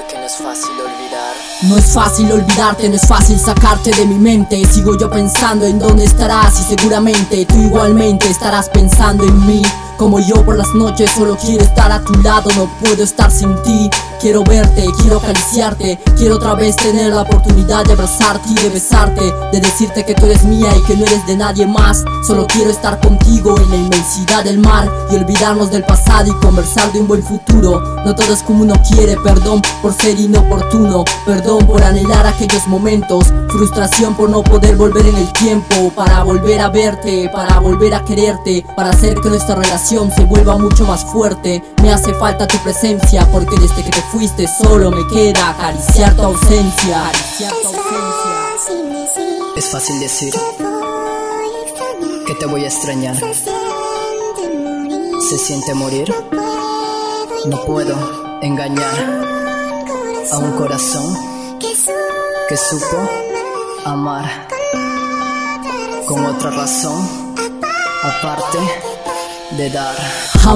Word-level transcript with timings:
es 0.00 0.36
fácil 0.36 0.72
olvidar. 0.72 1.34
No 1.62 1.76
es 1.78 1.92
fácil 1.92 2.30
olvidarte, 2.30 2.88
no 2.88 2.96
es 2.96 3.06
fácil 3.06 3.38
sacarte 3.38 3.90
de 3.92 4.04
mi 4.04 4.16
mente. 4.16 4.62
Sigo 4.66 4.98
yo 4.98 5.10
pensando 5.10 5.64
en 5.64 5.78
dónde 5.78 6.04
estarás 6.04 6.60
y 6.60 6.76
seguramente 6.76 7.46
tú 7.46 7.54
igualmente 7.62 8.28
estarás 8.28 8.68
pensando 8.68 9.24
en 9.24 9.46
mí. 9.46 9.62
Como 9.96 10.20
yo 10.20 10.44
por 10.44 10.58
las 10.58 10.74
noches 10.74 11.10
solo 11.12 11.38
quiero 11.38 11.64
estar 11.64 11.90
a 11.90 12.02
tu 12.02 12.12
lado, 12.20 12.50
no 12.54 12.70
puedo 12.80 13.02
estar 13.02 13.30
sin 13.30 13.54
ti. 13.62 13.88
Quiero 14.20 14.44
verte, 14.44 14.86
quiero 15.00 15.18
acariciarte, 15.18 15.98
quiero 16.16 16.36
otra 16.36 16.54
vez 16.54 16.74
tener 16.76 17.12
la 17.12 17.22
oportunidad 17.22 17.84
de 17.84 17.92
abrazarte 17.92 18.48
y 18.50 18.54
de 18.54 18.70
besarte, 18.70 19.32
de 19.52 19.60
decirte 19.60 20.04
que 20.04 20.14
tú 20.14 20.26
eres 20.26 20.44
mía 20.44 20.74
y 20.76 20.82
que 20.82 20.96
no 20.96 21.04
eres 21.04 21.26
de 21.26 21.36
nadie 21.36 21.66
más. 21.66 22.04
Solo 22.26 22.46
quiero 22.46 22.70
estar 22.70 22.98
contigo 23.00 23.56
en 23.58 23.70
la 23.70 23.76
inmensidad 23.76 24.44
del 24.44 24.58
mar 24.58 24.90
y 25.10 25.16
olvidarnos 25.16 25.70
del 25.70 25.84
pasado 25.84 26.30
y 26.30 26.44
conversar 26.44 26.92
de 26.92 27.00
un 27.00 27.08
buen 27.08 27.22
futuro. 27.22 27.80
No 28.04 28.14
todo 28.14 28.32
es 28.32 28.42
como 28.42 28.62
uno 28.62 28.74
quiere, 28.88 29.16
perdón 29.16 29.62
por 29.80 29.94
ser 29.94 30.18
inoportuno, 30.18 31.04
perdón 31.24 31.66
por 31.66 31.82
anhelar 31.82 32.26
aquellos 32.26 32.66
momentos, 32.66 33.32
frustración 33.48 34.14
por 34.14 34.28
no 34.30 34.42
poder 34.42 34.76
volver 34.76 35.06
en 35.06 35.16
el 35.16 35.32
tiempo, 35.32 35.90
para 35.94 36.22
volver 36.22 36.60
a 36.60 36.68
verte, 36.68 37.30
para 37.32 37.60
volver 37.60 37.94
a 37.94 38.04
quererte, 38.04 38.64
para 38.74 38.90
hacer 38.90 39.20
que 39.20 39.28
nuestra 39.28 39.54
relación 39.54 39.85
se 39.86 40.24
vuelva 40.24 40.58
mucho 40.58 40.84
más 40.84 41.04
fuerte. 41.04 41.62
Me 41.80 41.92
hace 41.92 42.12
falta 42.14 42.44
tu 42.48 42.58
presencia 42.58 43.24
porque 43.30 43.56
desde 43.60 43.84
que 43.84 43.90
te 43.90 44.02
fuiste 44.02 44.48
solo 44.48 44.90
me 44.90 45.06
queda 45.06 45.50
acariciar 45.50 46.16
tu 46.16 46.22
ausencia. 46.22 47.12
Es 49.56 49.70
fácil 49.70 50.00
decir 50.00 50.34
que 52.26 52.34
te 52.34 52.46
voy 52.46 52.64
a 52.64 52.66
extrañar. 52.66 53.16
Se 55.28 55.38
siente 55.38 55.72
morir. 55.74 56.12
No 57.44 57.64
puedo 57.64 57.94
engañar 58.42 59.22
a 60.32 60.38
un 60.38 60.50
corazón 60.56 61.16
que 62.48 62.56
supo 62.56 63.08
amar 63.84 64.48
con 66.08 66.24
otra 66.24 66.50
razón 66.50 67.36
aparte 68.02 68.58
de 69.52 69.70
dar. 69.70 69.96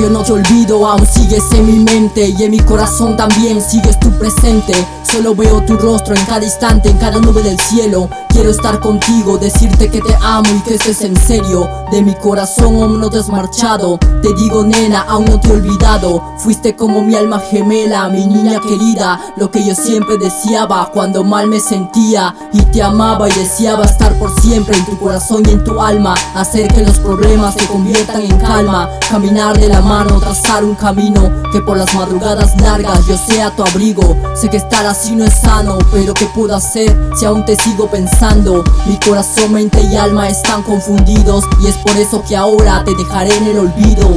Yo 0.00 0.08
no 0.08 0.22
te 0.22 0.32
olvido, 0.32 0.86
aún 0.86 1.06
sigues 1.06 1.44
en 1.52 1.66
mi 1.66 1.78
mente 1.78 2.34
y 2.38 2.42
en 2.42 2.50
mi 2.50 2.60
corazón 2.60 3.16
también 3.16 3.60
sigues 3.60 3.98
tu 4.00 4.10
presente. 4.18 4.72
Solo 5.14 5.32
veo 5.32 5.62
tu 5.62 5.76
rostro 5.76 6.16
en 6.16 6.26
cada 6.26 6.44
instante, 6.44 6.90
en 6.90 6.98
cada 6.98 7.20
nube 7.20 7.40
del 7.40 7.56
cielo. 7.60 8.10
Quiero 8.30 8.50
estar 8.50 8.80
contigo, 8.80 9.38
decirte 9.38 9.88
que 9.88 10.00
te 10.00 10.12
amo 10.20 10.48
y 10.50 10.60
que 10.62 10.74
estés 10.74 11.02
en 11.02 11.16
serio. 11.16 11.70
De 11.92 12.02
mi 12.02 12.16
corazón 12.16 12.82
aún 12.82 13.00
no 13.00 13.08
te 13.08 13.18
has 13.18 13.28
marchado. 13.28 13.96
Te 14.22 14.34
digo, 14.34 14.64
nena, 14.64 15.02
aún 15.02 15.26
no 15.26 15.38
te 15.38 15.50
he 15.50 15.52
olvidado. 15.52 16.20
Fuiste 16.38 16.74
como 16.74 17.04
mi 17.04 17.14
alma 17.14 17.38
gemela, 17.38 18.08
mi 18.08 18.26
niña 18.26 18.58
querida. 18.58 19.20
Lo 19.36 19.52
que 19.52 19.64
yo 19.64 19.76
siempre 19.76 20.18
deseaba 20.18 20.90
cuando 20.92 21.22
mal 21.22 21.46
me 21.46 21.60
sentía. 21.60 22.34
Y 22.52 22.62
te 22.72 22.82
amaba 22.82 23.28
y 23.28 23.32
deseaba 23.34 23.84
estar 23.84 24.18
por 24.18 24.34
siempre 24.40 24.76
en 24.76 24.84
tu 24.84 24.98
corazón 24.98 25.44
y 25.46 25.50
en 25.50 25.62
tu 25.62 25.80
alma. 25.80 26.16
Hacer 26.34 26.66
que 26.74 26.82
los 26.82 26.98
problemas 26.98 27.54
se 27.54 27.68
conviertan 27.68 28.22
en 28.22 28.36
calma. 28.38 28.90
Caminar 29.08 29.56
de 29.56 29.68
la 29.68 29.80
mano, 29.80 30.18
trazar 30.18 30.64
un 30.64 30.74
camino. 30.74 31.30
Que 31.52 31.60
por 31.60 31.76
las 31.76 31.94
madrugadas 31.94 32.60
largas 32.60 33.06
yo 33.06 33.16
sea 33.16 33.54
tu 33.54 33.62
abrigo. 33.62 34.16
Sé 34.34 34.50
que 34.50 34.56
estar 34.56 34.84
así 35.04 35.16
no 35.16 35.26
es 35.26 35.34
sano, 35.34 35.76
pero 35.92 36.14
¿qué 36.14 36.24
puedo 36.34 36.56
hacer 36.56 36.88
si 37.18 37.26
aún 37.26 37.44
te 37.44 37.56
sigo 37.56 37.90
pensando? 37.90 38.64
Mi 38.86 38.98
corazón, 38.98 39.52
mente 39.52 39.78
y 39.82 39.96
alma 39.96 40.30
están 40.30 40.62
confundidos 40.62 41.44
Y 41.60 41.66
es 41.66 41.76
por 41.76 41.94
eso 41.98 42.24
que 42.26 42.34
ahora 42.34 42.82
te 42.84 42.94
dejaré 42.94 43.36
en 43.36 43.46
el 43.48 43.58
olvido. 43.58 44.08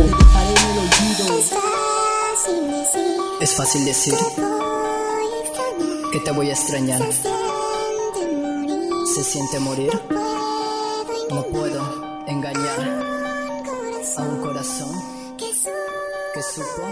Es 3.42 3.54
fácil 3.54 3.84
decir 3.84 4.16
que 6.14 6.20
te 6.22 6.32
voy 6.32 6.52
a 6.52 6.54
extrañar. 6.54 7.02
Se 9.14 9.24
siente 9.26 9.60
morir. 9.60 9.92
No 11.30 11.44
puedo 11.48 12.24
engañar 12.28 13.04
a 14.18 14.22
un 14.22 14.42
corazón 14.42 15.04
que 15.38 16.42
supo 16.42 16.84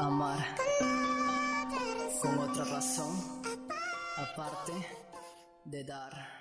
amar 0.00 0.65
con 2.20 2.38
otra 2.38 2.64
razón 2.64 3.42
aparte 4.16 4.72
de 5.64 5.84
dar. 5.84 6.35